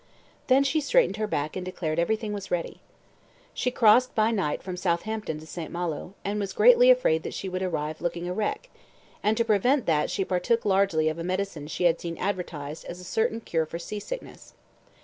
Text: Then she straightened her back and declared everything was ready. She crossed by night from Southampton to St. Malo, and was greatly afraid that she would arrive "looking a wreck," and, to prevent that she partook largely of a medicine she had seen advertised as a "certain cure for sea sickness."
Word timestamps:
Then 0.47 0.63
she 0.63 0.81
straightened 0.81 1.17
her 1.17 1.27
back 1.27 1.55
and 1.55 1.63
declared 1.63 1.99
everything 1.99 2.33
was 2.33 2.49
ready. 2.49 2.81
She 3.53 3.69
crossed 3.69 4.15
by 4.15 4.31
night 4.31 4.63
from 4.63 4.75
Southampton 4.75 5.39
to 5.39 5.45
St. 5.45 5.71
Malo, 5.71 6.15
and 6.25 6.39
was 6.39 6.53
greatly 6.53 6.89
afraid 6.89 7.21
that 7.21 7.35
she 7.35 7.47
would 7.47 7.61
arrive 7.61 8.01
"looking 8.01 8.27
a 8.27 8.33
wreck," 8.33 8.69
and, 9.21 9.37
to 9.37 9.45
prevent 9.45 9.85
that 9.85 10.09
she 10.09 10.25
partook 10.25 10.65
largely 10.65 11.07
of 11.07 11.19
a 11.19 11.23
medicine 11.23 11.67
she 11.67 11.83
had 11.83 12.01
seen 12.01 12.17
advertised 12.17 12.83
as 12.85 12.99
a 12.99 13.03
"certain 13.03 13.41
cure 13.41 13.67
for 13.67 13.77
sea 13.77 13.99
sickness." 13.99 14.55